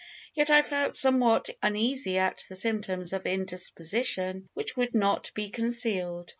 [0.33, 6.27] Yet I felt somewhat uneasy at the symptoms of indisposition which would not be concealed.